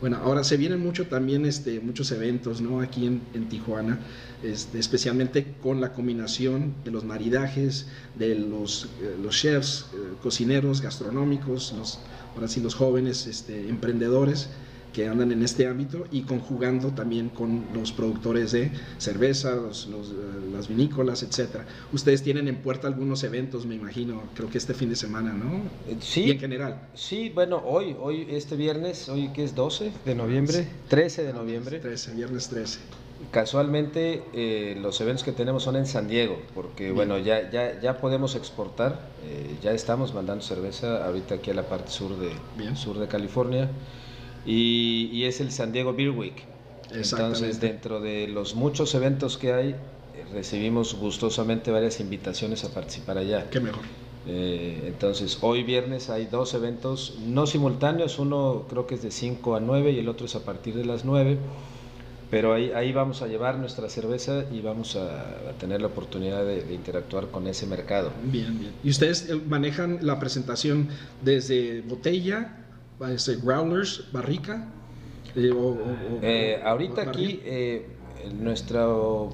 [0.00, 2.80] Bueno, ahora se vienen mucho también este, muchos eventos, ¿no?
[2.80, 3.98] Aquí en, en Tijuana,
[4.42, 7.86] este, especialmente con la combinación de los maridajes,
[8.18, 11.98] de los, eh, los chefs, eh, cocineros, gastronómicos, los,
[12.34, 14.50] ahora sí los jóvenes este, emprendedores
[14.96, 19.92] que andan en este ámbito y conjugando también con los productores de cerveza, los, eh,
[20.50, 21.66] las vinícolas, etcétera.
[21.92, 25.56] Ustedes tienen en puerta algunos eventos, me imagino, creo que este fin de semana, ¿no?
[25.86, 26.22] Eh, sí.
[26.22, 26.88] Y en general.
[26.94, 31.78] Sí, bueno, hoy, hoy este viernes, hoy que es 12 de noviembre, 13 de noviembre.
[31.78, 32.78] 13, viernes 13.
[33.30, 37.98] Casualmente eh, los eventos que tenemos son en San Diego, porque bueno, ya, ya, ya
[37.98, 39.10] podemos exportar,
[39.62, 42.30] ya estamos mandando cerveza ahorita aquí a la parte sur de,
[42.76, 43.68] sur de California
[44.46, 46.44] y, es el San Diego Beer Week.
[46.92, 49.74] Entonces, dentro de los muchos eventos que hay,
[50.32, 53.50] recibimos gustosamente varias invitaciones a participar allá.
[53.50, 53.82] Qué mejor.
[54.28, 59.54] Eh, entonces, hoy viernes hay dos eventos no simultáneos, uno creo que es de 5
[59.54, 61.38] a 9 y el otro es a partir de las 9,
[62.28, 66.74] pero ahí, ahí vamos a llevar nuestra cerveza y vamos a, tener la oportunidad de,
[66.74, 68.10] interactuar con ese mercado.
[68.24, 68.72] Bien, bien.
[68.82, 70.88] ¿Y ustedes eh, manejan la presentación
[71.22, 72.65] desde botella,
[72.98, 74.68] desde growlers, barrica?
[75.34, 77.40] Eh, ahorita aquí
[78.40, 79.30] nuestro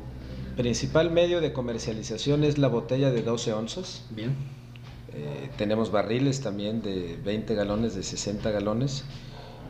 [0.56, 4.04] principal medio de comercialización es la botella de 12 onzas.
[4.10, 4.34] Bien
[5.14, 9.04] eh, tenemos barriles también de 20 galones, de 60 galones.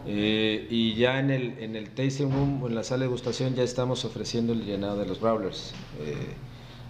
[0.07, 3.63] Eh, y ya en el, en el tasting room, en la sala de degustación, ya
[3.63, 5.73] estamos ofreciendo el llenado de los brawlers.
[6.01, 6.15] Eh,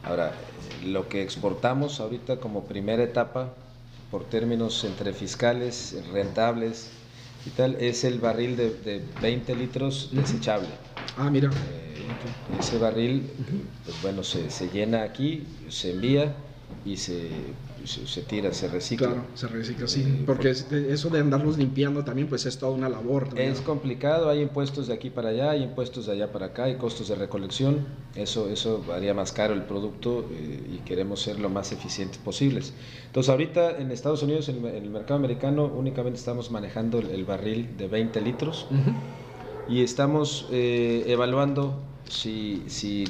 [0.04, 0.32] ahora,
[0.84, 3.54] lo que exportamos ahorita como primera etapa,
[4.12, 6.90] por términos entre fiscales, rentables
[7.46, 10.68] y tal, es el barril de, 20 litros desechable.
[11.16, 11.50] Ah, mira.
[12.58, 13.22] ese barril,
[13.86, 16.34] pues bueno, se, se llena aquí, se envía
[16.84, 17.30] y se
[17.86, 19.08] se, tira, se recicla.
[19.08, 20.02] Claro, se recicla, sí.
[20.02, 23.28] Eh, porque eso de andarlos limpiando también, pues es toda una labor.
[23.36, 26.76] Es complicado, hay impuestos de aquí para allá, hay impuestos de allá para acá, hay
[26.76, 27.86] costos de recolección.
[28.14, 32.72] Eso, eso haría más caro el producto eh, y queremos ser lo más eficientes posibles.
[33.06, 37.86] Entonces, ahorita en Estados Unidos, en, el mercado americano, únicamente estamos manejando el, barril de
[37.88, 38.66] 20 litros
[39.68, 41.80] y estamos eh, evaluando
[42.12, 43.06] si, si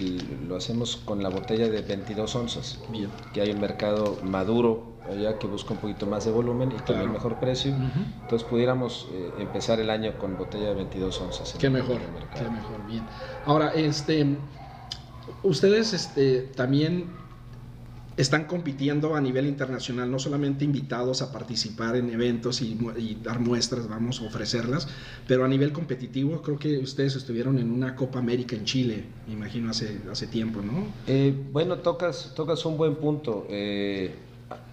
[0.46, 3.10] lo hacemos con la botella de 22 onzas, Bien.
[3.32, 7.12] que hay un mercado maduro allá que busca un poquito más de volumen y también
[7.12, 7.74] mejor precio,
[8.22, 11.56] entonces pudiéramos eh, empezar el año con botella de 22 onzas.
[11.58, 11.98] Qué mejor,
[12.34, 13.04] qué mejor, bien.
[13.44, 14.36] Ahora, este,
[15.42, 17.06] ustedes este, también
[18.16, 22.76] están compitiendo a nivel internacional, no solamente invitados a participar en eventos y,
[23.22, 24.88] dar muestras, vamos a ofrecerlas,
[25.26, 29.34] pero a nivel competitivo creo que ustedes estuvieron en una Copa América en Chile, me
[29.34, 30.86] imagino hace, hace tiempo, ¿no?
[31.06, 33.46] Eh, bueno, tocas, tocas un buen punto.
[33.48, 34.14] Eh,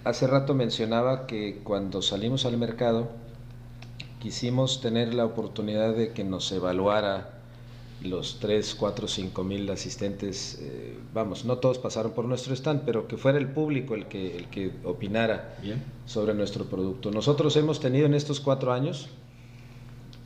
[0.03, 3.09] hace rato mencionaba que cuando salimos al mercado
[4.19, 7.38] quisimos tener la oportunidad de que nos evaluara
[8.03, 13.07] los 3, 4, 5 mil asistentes, eh, vamos, no todos pasaron por nuestro stand, pero
[13.07, 15.57] que fuera el público el que, el que opinara
[16.05, 17.11] sobre nuestro producto.
[17.11, 19.09] Nosotros hemos tenido en estos cuatro años,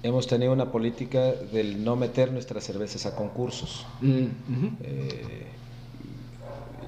[0.04, 3.86] hemos tenido una política del no meter nuestras cervezas a concursos.
[4.02, 4.26] Mm,
[4.84, 5.48] eh,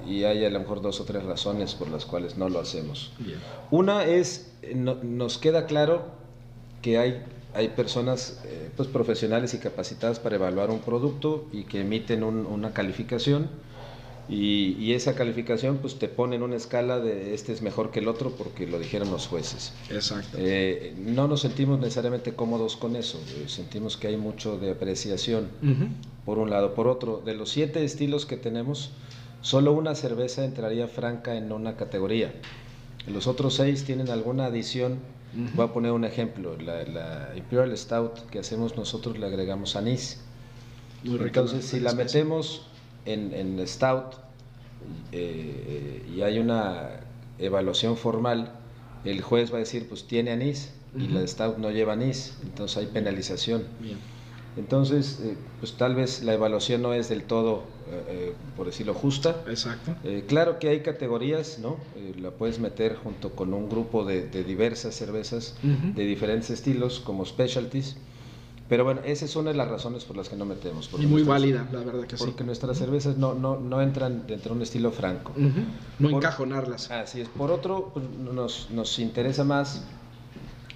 [0.06, 3.10] y hay a lo mejor dos o tres razones por las cuales no lo hacemos.
[3.72, 6.04] Una es, nos queda claro
[6.80, 7.24] que hay
[7.56, 12.72] hay personas eh, pues, profesionales y capacitadas para evaluar un producto y que emiten una
[12.72, 13.48] calificación
[14.28, 18.08] y, esa calificación pues te pone en una escala de este es mejor que el
[18.08, 19.72] otro porque lo dijeron los jueces.
[19.90, 20.36] Exacto.
[20.40, 25.48] Eh, no nos sentimos necesariamente cómodos con eso, eh, sentimos que hay mucho de apreciación
[26.24, 26.74] por un lado.
[26.74, 28.90] Por otro, de los siete estilos que tenemos,
[29.42, 32.32] solo una cerveza entraría franca en una categoría.
[33.06, 34.98] Los otros seis tienen alguna adición
[35.54, 40.20] Voy a poner un ejemplo, la, Imperial Stout que hacemos nosotros le agregamos anís.
[41.04, 42.66] Entonces, si la metemos
[43.04, 44.14] en, Stout
[45.12, 47.00] eh, y hay una
[47.38, 48.52] evaluación formal,
[49.04, 52.78] el juez va a decir, pues tiene anís y la Stout no lleva anís, entonces
[52.78, 53.64] hay penalización.
[54.56, 58.94] Entonces, eh, pues tal vez la evaluación no es del todo, eh, eh, por decirlo,
[58.94, 59.42] justa.
[59.46, 59.94] Exacto.
[60.26, 61.76] claro que hay categorías, ¿no?
[62.18, 67.96] la puedes meter junto con un grupo de, diversas cervezas de diferentes estilos, como specialties.
[68.68, 70.90] Pero bueno, esa es una de las razones por las que no metemos.
[70.98, 72.24] Y muy válida, la verdad que sí.
[72.24, 75.32] Porque nuestras cervezas no, no, no entran dentro de un estilo franco.
[76.00, 76.90] No encajonarlas.
[76.90, 77.28] Así es.
[77.28, 79.84] Por otro, pues, nos, nos interesa más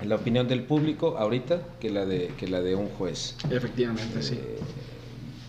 [0.05, 3.37] la opinión del público ahorita que la de, que la de un juez.
[3.51, 4.35] Efectivamente, sí.
[4.35, 4.59] Eh,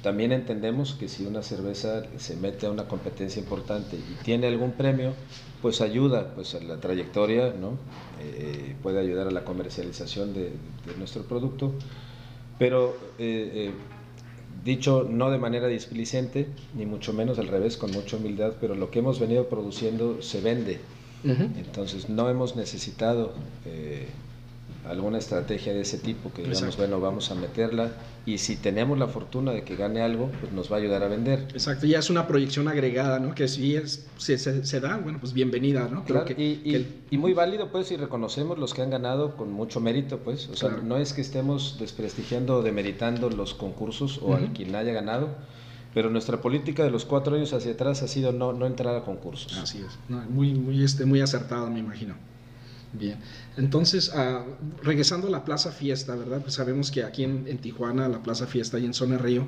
[0.03, 4.71] también entendemos que si una cerveza se mete a una competencia importante y tiene algún
[4.71, 5.13] premio,
[5.61, 7.77] pues ayuda pues, a la trayectoria, ¿no?
[8.19, 10.51] Eh, puede ayudar a la comercialización de,
[10.97, 11.71] nuestro producto,
[12.57, 13.71] pero eh,
[14.65, 18.89] dicho no de manera displicente, ni mucho menos al revés, con mucha humildad, pero lo
[18.89, 20.79] que hemos venido produciendo se vende.
[21.23, 23.33] Entonces no hemos necesitado
[24.87, 27.91] alguna estrategia de ese tipo que digamos, bueno, vamos a meterla
[28.25, 31.07] y si tenemos la fortuna de que gane algo, pues nos va a ayudar a
[31.07, 31.47] vender.
[31.53, 33.33] Exacto, ya es una proyección agregada, ¿no?
[33.33, 36.03] Que si es, se, se, da, bueno, pues bienvenida, ¿no?
[36.05, 40.19] Claro, y, y, muy válido, pues, si reconocemos los que han ganado con mucho mérito,
[40.19, 44.75] pues, o sea, no es que estemos desprestigiando o demeritando los concursos o al quien
[44.75, 45.29] haya ganado,
[45.93, 49.01] pero nuestra política de los cuatro años hacia atrás ha sido no, no entrar a
[49.01, 49.57] concursos.
[49.57, 49.97] Así es,
[50.29, 52.15] muy, muy, este, muy acertada, me imagino.
[52.93, 53.17] Bien,
[53.55, 56.41] entonces, uh, regresando a la Plaza Fiesta, ¿verdad?
[56.41, 59.47] Pues sabemos que aquí en, en, Tijuana, la Plaza Fiesta y en Zona Río,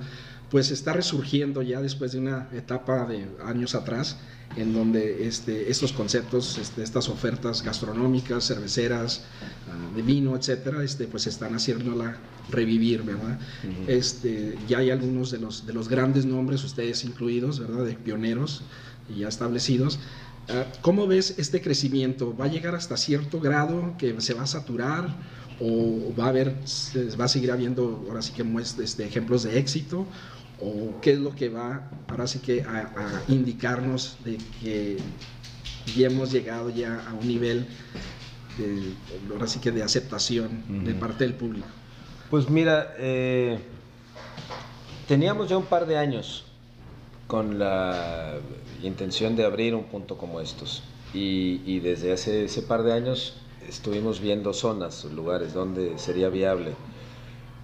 [0.49, 4.17] pues está resurgiendo ya después de una etapa de años atrás,
[4.55, 9.23] en donde este, estos conceptos, este, estas ofertas gastronómicas, cerveceras,
[9.67, 12.15] uh, de vino, etcétera, este, pues están haciéndola
[12.49, 13.39] revivir, ¿verdad?
[13.63, 13.89] Uh -huh.
[13.89, 17.83] este, ya hay algunos de los, de los grandes nombres, ustedes incluidos, ¿verdad?
[17.83, 18.63] De pioneros
[19.17, 19.99] ya establecidos.
[20.81, 22.35] ¿Cómo ves este crecimiento?
[22.35, 25.07] ¿Va a llegar hasta cierto grado que se va a saturar?
[25.59, 26.55] ¿O va a, haber,
[27.19, 30.05] va a seguir habiendo ahora sí que muestras, este, ejemplos de éxito?
[30.59, 34.97] ¿O qué es lo que va ahora sí que a, a indicarnos de que
[35.95, 37.65] ya hemos llegado ya a un nivel
[38.57, 38.93] de,
[39.31, 40.83] ahora sí que de aceptación uh -huh.
[40.83, 41.67] de parte del público?
[42.29, 43.59] Pues mira, eh,
[45.07, 46.45] teníamos ya un par de años
[47.33, 48.35] con la
[48.83, 50.83] intención de abrir un punto como estos.
[51.15, 53.33] Y, y, desde hace ese par de años
[53.67, 56.75] estuvimos viendo zonas, lugares donde sería viable.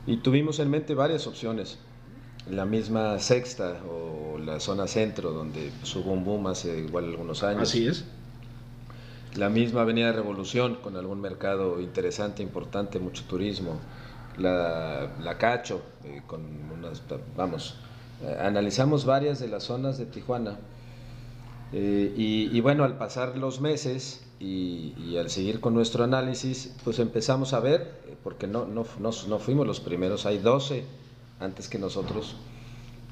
[0.07, 1.77] Y tuvimos en mente varias opciones.
[2.49, 7.69] La misma Sexta o la zona centro, donde hubo un boom hace igual algunos años.
[7.69, 8.05] Así es.
[9.35, 13.79] La misma Avenida Revolución, con algún mercado interesante, importante, mucho turismo.
[14.35, 17.03] La, la Cacho, eh, con unas,
[17.37, 17.75] vamos,
[18.39, 20.57] analizamos varias de las zonas de Tijuana
[21.71, 26.75] eh, y, y, bueno, al pasar los meses y, y, al seguir con nuestro análisis,
[26.83, 27.91] pues empezamos a ver,
[28.23, 30.83] porque no, no, no, no, fuimos los primeros, hay 12
[31.39, 32.35] antes que nosotros,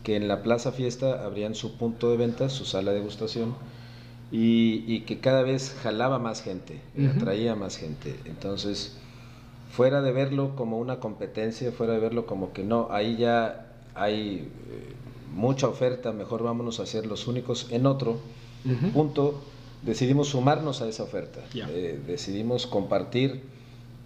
[0.04, 3.54] que en la Plaza Fiesta abrían su punto de venta, su sala de degustación,
[4.32, 7.16] y, y que cada vez jalaba más gente, uh -huh.
[7.16, 8.20] atraía más gente.
[8.26, 8.98] Entonces,
[9.72, 13.67] fuera de verlo como una competencia, fuera de verlo como que no, ahí ya
[13.98, 14.94] hay eh,
[15.36, 18.18] mucha oferta, mejor vámonos a ser los únicos en otro
[18.66, 18.92] Uh -huh.
[18.92, 19.40] punto,
[19.84, 21.70] decidimos sumarnos a esa oferta, yeah.
[21.70, 23.42] eh, decidimos compartir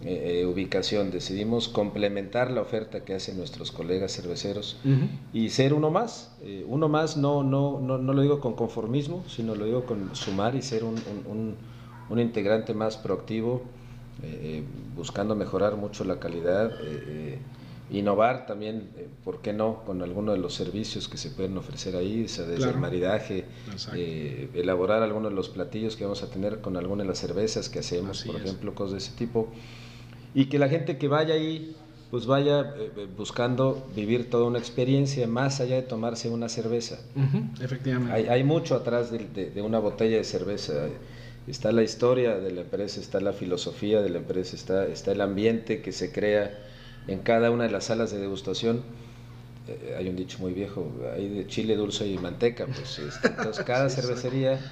[0.04, 5.08] eh, ubicación, decidimos complementar la oferta que hacen nuestros colegas cerveceros uh -huh.
[5.32, 6.32] y ser uno más.
[6.42, 10.14] Eh, uno más no, no, no, no, lo digo con conformismo, sino lo digo con
[10.14, 10.96] sumar y ser un,
[11.30, 11.54] un,
[12.10, 13.62] un integrante más proactivo,
[14.94, 16.70] buscando mejorar mucho la calidad
[17.92, 21.94] innovar también, eh, ¿por qué no?, con alguno de los servicios que se pueden ofrecer
[21.94, 22.72] ahí, o sea, desde claro.
[22.72, 23.44] el maridaje,
[23.94, 27.68] eh, elaborar algunos de los platillos que vamos a tener con alguna de las cervezas
[27.68, 28.46] que hacemos, Así por es.
[28.46, 29.48] ejemplo, cosas de ese tipo,
[30.34, 31.76] y que la gente que vaya ahí,
[32.10, 36.98] pues vaya eh, buscando vivir toda una experiencia más allá de tomarse una cerveza.
[37.14, 38.12] Uh -huh, efectivamente.
[38.12, 40.88] Hay, hay, mucho atrás de, de, de una botella de cerveza
[41.46, 45.20] está la historia de la empresa, está la filosofía de la empresa, está, está el
[45.20, 46.58] ambiente que se crea
[47.08, 48.82] en cada una de las salas de degustación.
[49.68, 53.64] Eh, hay un dicho muy viejo, hay de chile dulce y manteca, pues este, entonces
[53.66, 54.64] cada sí, cervecería sí.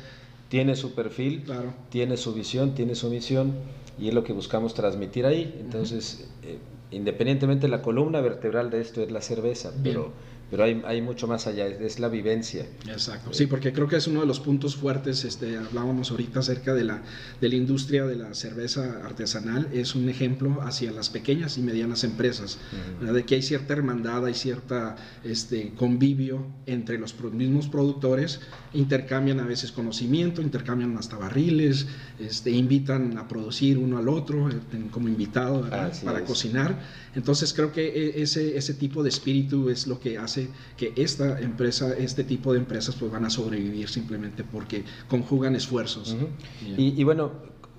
[0.48, 1.72] tiene su perfil, claro.
[1.90, 3.54] tiene su visión, tiene su misión
[3.98, 5.56] y es lo que buscamos transmitir ahí.
[5.60, 6.48] Entonces, uh -huh.
[6.50, 6.58] eh,
[6.90, 9.82] independientemente la columna vertebral de esto es la cerveza, Bien.
[9.82, 10.12] pero
[10.50, 12.66] pero hay, hay, mucho más allá, es la vivencia.
[12.88, 16.74] Exacto, sí, porque creo que es uno de los puntos fuertes, este, hablábamos ahorita acerca
[16.74, 17.02] de la,
[17.40, 22.04] de la industria de la cerveza artesanal, es un ejemplo hacia las pequeñas y medianas
[22.04, 22.58] empresas,
[23.00, 23.12] uh -huh.
[23.12, 28.40] de que hay cierta hermandad, hay cierta este, convivio entre los mismos productores,
[28.72, 31.86] intercambian a veces conocimiento, intercambian hasta barriles,
[32.18, 34.54] este, invitan a producir uno al otro eh,
[34.90, 36.26] como invitado para es.
[36.26, 36.80] cocinar,
[37.14, 40.39] entonces creo que e, ese, ese tipo de espíritu es lo que hace
[40.76, 46.12] que esta empresa, este tipo de empresas pues van a sobrevivir simplemente porque conjugan esfuerzos.
[46.12, 46.78] Uh -huh.
[46.78, 47.32] y, y, bueno,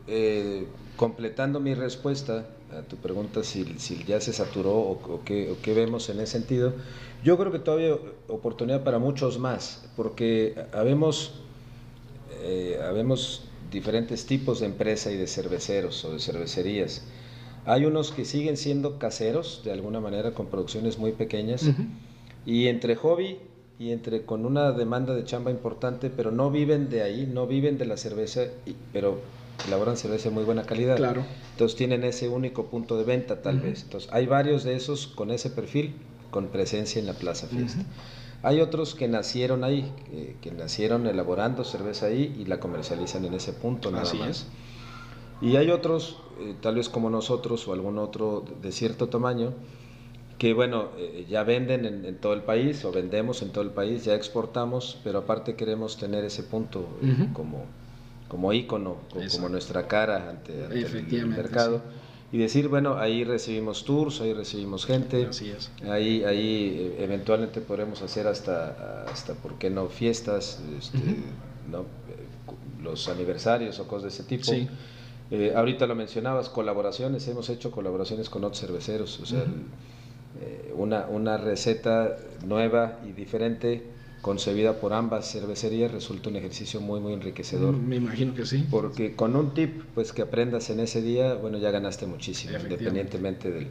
[0.08, 2.46] eh, completando mi respuesta
[2.78, 6.20] a tu pregunta si, si ya se saturó o, o, qué, o, qué, vemos en
[6.20, 6.74] ese sentido,
[7.24, 7.96] yo creo que todavía
[8.28, 11.34] oportunidad para muchos más, porque habemos,
[12.44, 17.04] eh, habemos diferentes tipos de empresa y de cerveceros o de cervecerías.
[17.66, 21.64] Hay unos que siguen siendo caseros, de alguna manera, con producciones muy pequeñas.
[21.64, 21.88] Uh -huh
[22.46, 23.40] y entre hobby
[23.80, 27.78] y entre con una demanda de chamba importante, pero no viven de ahí, no viven
[27.80, 29.20] de la cerveza, y, pero
[29.68, 30.98] elaboran cerveza de muy buena calidad.
[30.98, 31.24] Claro.
[31.54, 33.64] Entonces tienen ese único punto de venta tal uh -huh.
[33.64, 33.84] vez.
[33.84, 35.96] Entonces hay varios de esos con ese perfil,
[36.30, 37.80] con presencia en la Plaza Fiesta.
[37.80, 38.44] Uh -huh.
[38.44, 43.36] Hay otros que nacieron ahí, que, que, nacieron elaborando cerveza ahí y la comercializan en
[43.36, 44.30] ese punto nada Así más.
[44.30, 44.48] Es.
[45.42, 49.54] Y hay otros, eh, tal vez como nosotros o algún otro de cierto tamaño,
[50.42, 53.70] que bueno, eh, ya venden en, en, todo el país o vendemos en todo el
[53.70, 57.32] país, ya exportamos, pero aparte queremos tener ese punto uh -huh.
[57.32, 57.66] como,
[58.28, 61.84] como ícono, como, como, nuestra cara ante, ante el mercado.
[62.32, 62.38] Sí.
[62.38, 65.70] Y decir, bueno, ahí recibimos tours, ahí recibimos gente, Así es.
[65.88, 71.72] ahí, ahí eh, eventualmente podremos hacer hasta, hasta, ¿por qué no?, fiestas, este, uh -huh.
[71.72, 71.86] ¿no?
[72.82, 74.46] los aniversarios o cosas de ese tipo.
[74.46, 74.68] Sí
[75.32, 79.46] Eh, ahorita lo mencionabas, colaboraciones, hemos hecho colaboraciones con otros cerveceros, o sea,
[80.40, 82.16] eh, una, una receta
[82.46, 83.84] nueva y diferente
[84.22, 87.74] concebida por ambas cervecerías resulta un ejercicio muy muy enriquecedor.
[87.76, 88.66] Mm, Me imagino que sí.
[88.70, 93.50] Porque con un tip pues que aprendas en ese día, bueno, ya ganaste muchísimo, independientemente
[93.50, 93.68] del,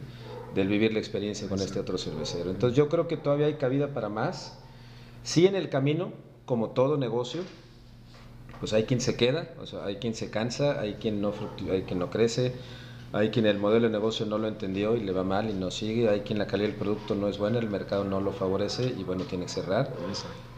[0.53, 2.49] del vivir la experiencia con este otro cervecero.
[2.51, 4.57] Entonces yo creo que todavía hay cabida para más.
[5.23, 6.11] Sí en el camino,
[6.45, 7.41] como todo negocio,
[8.59, 11.33] pues hay quien se queda, o sea, hay quien se cansa, hay quien no
[11.71, 12.53] hay quien no crece,
[13.11, 15.69] hay quien el modelo de negocio no lo entendió y le va mal y no
[15.71, 18.93] sigue, hay quien la calidad del producto no es buena, el mercado no lo favorece
[18.97, 19.97] y bueno, tiene que cerrar.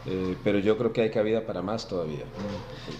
[0.06, 2.26] Eh, pero yo creo que hay cabida para más todavía.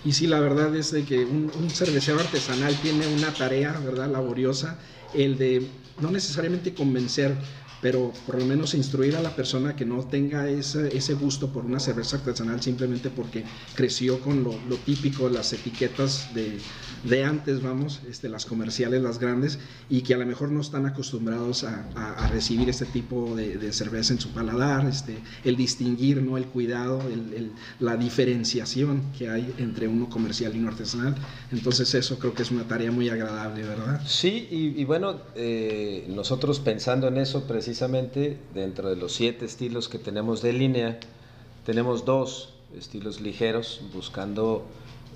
[0.02, 4.10] Y sí, la verdad es de que un, un cervecero artesanal tiene una tarea, ¿verdad?,
[4.10, 4.78] laboriosa,
[5.12, 7.36] el de no necesariamente convencer,
[7.84, 11.66] pero por lo menos instruir a la persona que no tenga ese, ese gusto por
[11.66, 16.62] una cerveza artesanal simplemente porque creció con lo, lo típico, las etiquetas de,
[17.02, 19.58] de antes, vamos, este, las comerciales, las grandes,
[19.90, 23.58] y que a lo mejor no están acostumbrados a, a- a recibir este tipo de,
[23.58, 26.38] de cerveza en su paladar, este, el distinguir, ¿no?
[26.38, 31.16] el cuidado, el- el- la diferenciación que hay entre uno comercial y uno artesanal.
[31.52, 34.00] Entonces eso creo que es una tarea muy agradable, ¿verdad?
[34.06, 37.73] Sí, y, y bueno, eh, nosotros pensando en eso precisamente,
[38.54, 40.98] dentro de los siete estilos que tenemos de línea,
[41.66, 44.64] tenemos dos estilos ligeros, buscando,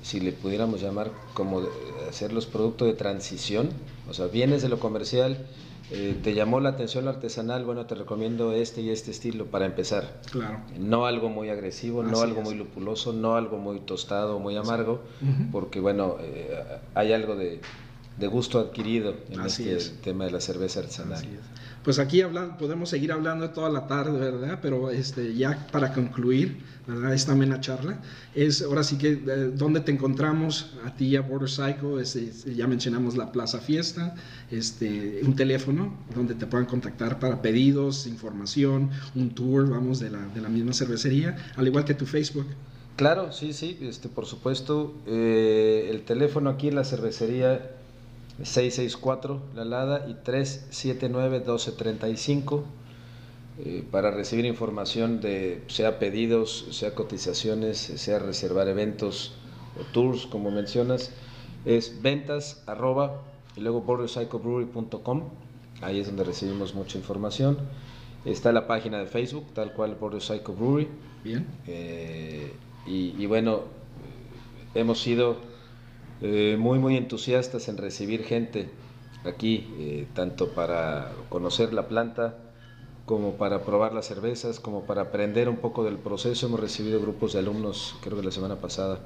[0.02, 1.62] si le pudiéramos llamar, como
[2.09, 3.68] hacer los productos de transición,
[4.09, 5.46] o sea, vienes de lo comercial,
[5.90, 9.64] eh, te llamó la atención lo artesanal, bueno, te recomiendo este y este estilo para
[9.64, 10.20] empezar.
[10.30, 10.61] Claro.
[10.78, 12.44] No algo muy agresivo, no algo es.
[12.44, 15.00] muy lupuloso, no algo muy tostado, muy amargo,
[15.50, 16.50] porque bueno, eh,
[16.94, 17.61] hay algo de,
[18.18, 20.00] de gusto adquirido en Así este es.
[20.02, 21.14] tema de la cerveza artesanal.
[21.18, 21.67] Así es.
[21.89, 22.20] Pues aquí
[22.59, 24.59] podemos seguir hablando toda la tarde, ¿verdad?
[24.61, 27.14] Pero este, ya para concluir, ¿verdad?
[27.14, 28.03] Esta amena charla,
[28.34, 30.74] es ahora sí que, eh, ¿dónde te encontramos?
[30.84, 34.14] A ti a Border Psycho, este, ya mencionamos la Plaza Fiesta,
[34.51, 40.26] este, un teléfono donde te puedan contactar para pedidos, información, un tour, vamos, de la,
[40.26, 42.49] de la misma cervecería, al igual que tu Facebook.
[42.97, 44.95] Claro, sí, sí, este, por supuesto.
[45.07, 47.77] eh, el teléfono aquí en la cervecería
[48.43, 52.64] 664 La Lada y 379-1235
[53.61, 59.32] eh, para recibir información de sea pedidos, sea cotizaciones, sea reservar eventos
[59.80, 61.11] o tours, como mencionas.
[61.64, 63.20] Es ventas arroba
[63.57, 65.24] y luego borderpsychobrewery.com.
[65.82, 67.59] Ahí es donde recibimos mucha información.
[68.24, 70.89] Está la página de Facebook, tal cual Border Psycho Brewery.
[71.24, 71.45] Bien.
[71.66, 72.53] Eh,
[72.86, 73.62] y, y bueno,
[74.74, 75.36] hemos sido
[76.20, 78.68] eh, muy, muy entusiastas en recibir gente
[79.24, 82.36] aquí, eh, tanto para conocer la planta,
[83.06, 86.46] como para probar las cervezas, como para aprender un poco del proceso.
[86.46, 89.00] Hemos recibido grupos de alumnos, creo que la semana pasada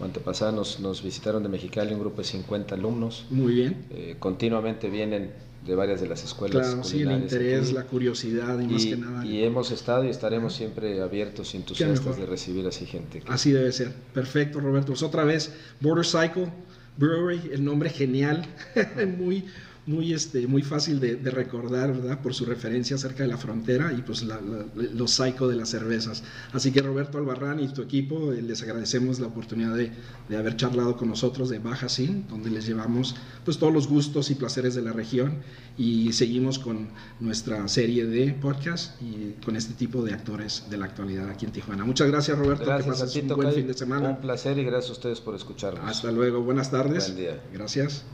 [0.00, 3.26] o antepasada nos, nos visitaron de Mexicali un grupo de 50 alumnos.
[3.30, 3.86] Muy bien.
[3.90, 5.32] Eh, continuamente vienen
[5.66, 6.66] de varias de las escuelas.
[6.66, 7.72] Claro, sí, el interés, aquí.
[7.72, 9.26] la curiosidad y, más que nada.
[9.26, 13.22] y hemos estado y estaremos siempre abiertos y entusiastas de recibir así gente.
[13.28, 13.92] Así debe ser.
[14.14, 14.88] Perfecto, Roberto.
[14.88, 16.48] Pues otra vez, Border Cycle
[16.96, 18.44] Brewery, el nombre genial,
[19.18, 19.44] muy,
[19.88, 22.20] muy, este, muy fácil de, de recordar, ¿verdad?
[22.20, 25.70] Por su referencia acerca de la frontera y pues la, la- los psycho de las
[25.70, 26.22] cervezas.
[26.52, 29.90] Así que Roberto Albarrán y tu equipo, eh, les agradecemos la oportunidad de,
[30.28, 34.30] de haber charlado con nosotros de Baja Sin, donde les llevamos pues todos los gustos
[34.30, 35.38] y placeres de la región
[35.76, 36.88] y seguimos con
[37.20, 41.52] nuestra serie de podcast y con este tipo de actores de la actualidad aquí en
[41.52, 41.84] Tijuana.
[41.84, 44.10] Muchas gracias Roberto, que Gracias a pases ti, un buen fin de semana.
[44.10, 45.82] Un placer y gracias a ustedes por escucharnos.
[45.88, 47.06] Hasta luego, buenas tardes.
[47.06, 47.42] Buen día.
[47.54, 48.04] Gracias.